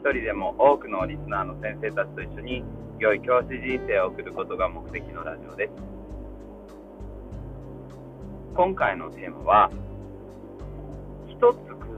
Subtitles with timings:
[0.00, 2.64] 一人でも多くのリスナーの先生たちと一緒に
[2.98, 5.72] 良い教師人生を送ることが目的のラジオです。
[8.56, 9.70] 今回のテーマは、
[11.28, 11.56] 一つ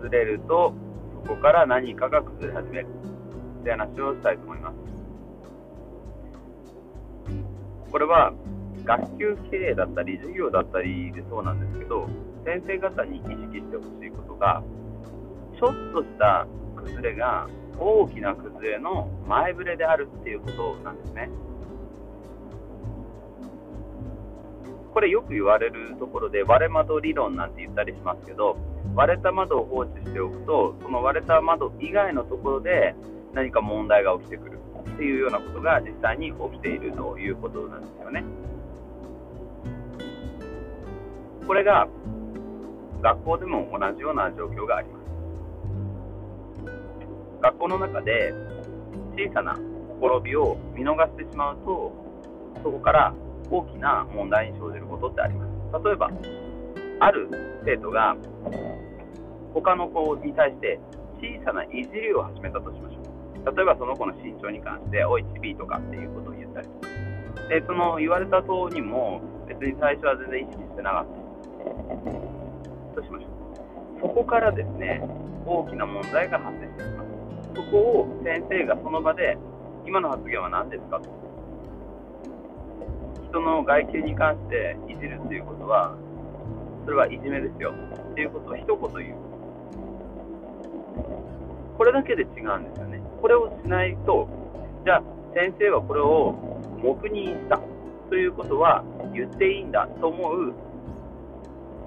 [0.00, 0.74] 崩れると
[1.24, 2.88] そこから何かが崩れ始める
[3.60, 4.76] って話をしたいと思います。
[7.92, 8.32] これは
[8.82, 12.08] 学級経営だったり授業だったりでそうなんですけど
[12.44, 14.64] 先生方に意識してほしいことが
[15.56, 16.44] ちょっとした
[16.84, 21.28] 崩れが大きな崩れの前触れであるっていうことなんですね
[24.92, 28.56] これよく言われるところで割れ窓理論なんて言ったりしますけど
[28.94, 32.94] 割れた窓を放置しておくとその割れた窓以外のところで
[33.32, 34.60] 何か問題が起きてくる
[34.94, 38.22] っていうようなことが実際に起きているということなんですよね。
[41.46, 41.88] これが
[43.02, 45.03] 学校でも同じような状況があります。
[47.44, 48.32] 学校の中で
[49.18, 49.60] 小さなほ
[50.00, 51.92] ころびを見逃してしまうと、
[52.62, 53.12] そこから
[53.50, 55.44] 大きな問題に生じることってありま
[55.78, 55.84] す。
[55.84, 56.10] 例えば、
[57.00, 57.28] ある
[57.66, 58.16] 生徒が
[59.52, 60.80] 他の子に対して
[61.20, 63.00] 小さないじりを始めたとしましょ
[63.52, 63.54] う。
[63.54, 67.48] 例えばその子の身長に関して、おい、ちびとかっていうことを言ったりとか。
[67.50, 71.06] で、その言われた当にも別に最初は全然意識してなかっ
[72.94, 73.02] た。
[73.02, 73.28] としましょ
[73.98, 74.00] う。
[74.00, 75.06] そこからですね、
[75.44, 77.13] 大きな問題が発生してきます。
[77.54, 79.38] そこを先生がその場で、
[79.86, 81.08] 今の発言は何ですかと。
[83.28, 85.96] 人の外見に関していじるっていうことは、
[86.84, 87.72] それはいじめですよ。
[87.72, 89.16] っていうことを一言言う。
[91.76, 93.02] これだけで違うんですよね。
[93.20, 94.28] これをしないと、
[94.84, 95.02] じゃあ
[95.34, 97.60] 先生はこれを黙認した
[98.08, 100.52] ということは言っていいんだと思う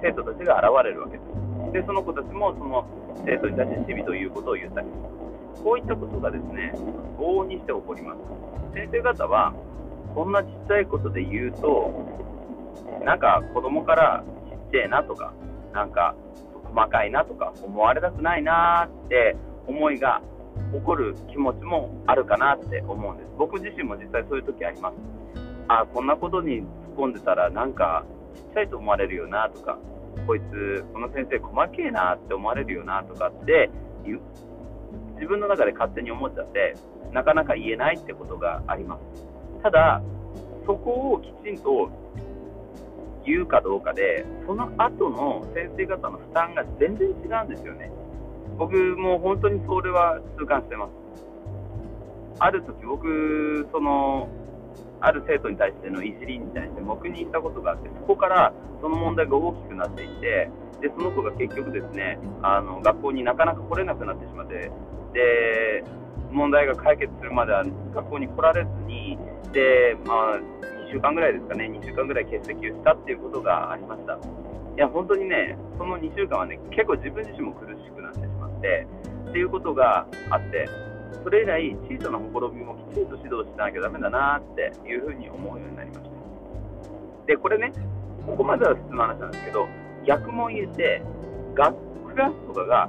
[0.00, 1.43] 生徒たちが現れるわけです。
[1.74, 2.86] で、その子たちもその
[3.26, 4.86] 生徒に対してチビということを言ったり
[5.64, 6.72] こういったことがですね、
[7.18, 8.74] 往々にして起こります。
[8.74, 9.54] 先生方は、
[10.14, 11.90] こんなちっちゃいことで言うと、
[13.02, 15.32] なんか子供からちっちゃいなとか、
[15.72, 16.14] なんか
[16.64, 19.36] 細かいなとか思われたくないなって
[19.66, 20.20] 思いが
[20.74, 23.30] 起こる気持ちもあるかなって思うんです。
[23.38, 24.94] 僕自身も実際そういう時あります。
[25.68, 26.66] あ、こんなことに突っ
[26.98, 28.04] 込んでたらなんか
[28.34, 29.78] ちっちゃいと思われるよなとか、
[30.26, 33.70] こいつ、この先生細けえなって思われるよなとかって
[35.14, 36.74] 自分の中で勝手に思っちゃって、
[37.12, 39.02] なかなか言えないってことがあります。
[39.62, 40.02] ただ、
[40.66, 41.90] そこをきちんと
[43.24, 47.90] 言うかどうかで、その後の先生方の負担が全然違うんですよね。
[48.58, 50.90] 僕も本当にそれは痛感してます。
[52.40, 54.28] ある時僕、その、
[55.04, 60.50] ある生徒に対してのいじりに対して黙認したことがあって、そこからその問題が大きくなっていて、
[60.80, 64.70] でその子が結局ですねあの学校になかなか来れなくなってしまって、
[65.12, 65.84] で
[66.32, 69.18] 問題が解決するまでは学校に来られずに、
[69.52, 70.40] でまあ、
[70.88, 74.14] 2週間ぐらいですかね、2週間ぐらい欠席をしたっていうことがありました。
[74.14, 78.86] いや、本当にね、その2週間はね、結構自分自身も苦しくなってしまって、
[79.30, 80.68] っていうことがあって、
[81.22, 87.26] それ以来、小さなほころびもきちんと指導しなきゃだめだなっていうふうに思うようになりました。
[87.26, 87.72] で、これね、
[88.26, 89.66] ここまでは普通の話なんですけど、
[90.06, 91.02] 逆も言えて、
[91.54, 91.74] 学
[92.14, 92.88] クラスとかが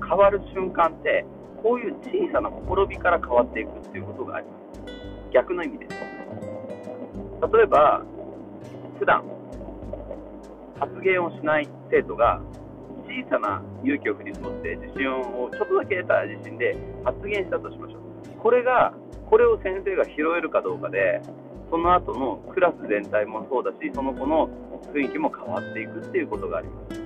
[0.00, 1.26] 変わる瞬間って、
[1.62, 5.32] こういう小さなほころびから変わっていくっていうことがあります。
[5.32, 5.94] 逆の意味です。
[7.52, 8.02] 例えば、
[8.98, 9.22] 普段
[10.80, 12.40] 発言をしない生徒が
[13.22, 18.40] 小さな勇気を振り絞って自信をちょっとだけ得た自信で発言したとしましょう。
[18.42, 18.92] これが、
[19.30, 21.22] これを先生が拾えるかどうかで、
[21.70, 24.48] その後のクラス全体もそうだし、その子の
[24.92, 27.00] 雰囲気も変わっていくっていうことがあります。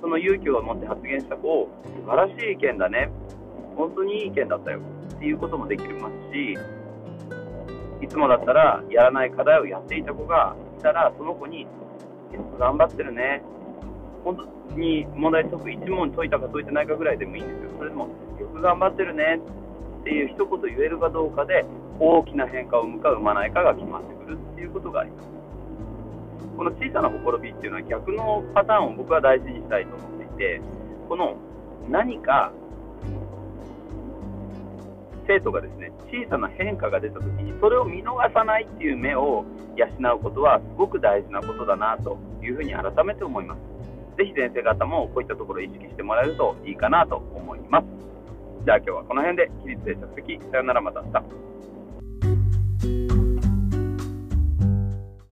[0.00, 3.10] その勇気を持って発言した子を、素晴らしい意見だね、
[3.76, 4.80] 本当にいい意見だったよ
[5.14, 6.56] っていうこともできますし、
[8.02, 11.68] いつもだったらやらない課題をやっていた子がいたら、その子に、よ
[12.56, 13.42] く頑張ってるね、
[14.24, 17.70] 本当に問題解く1問解いたか解いてないかぐらいでもいいんですよ。
[17.78, 18.08] それでも、
[18.38, 19.40] よく頑張ってるね
[20.00, 21.64] っていう一言言えるかどうかで、
[21.98, 25.28] 大きな変化を生むか生まないかが決まってくるっていうことがあります。
[26.56, 30.60] この小さなほころびっていうのは逆のパターンを僕は大事にしたいと思っていて、
[31.08, 31.36] この
[31.88, 32.52] 何か
[35.26, 39.44] 生徒がですね小さな変化が出たときにそれを見逃さないっていう目を
[39.76, 43.69] 養うことはすごく大事なことだなというふうに改めて思います。
[44.20, 47.86] ぜひ先生方もこういったところを意識してもらえるといいかなと思います。
[48.66, 51.24] じゃあ今日はこの辺で起立で着席さよならまた明日。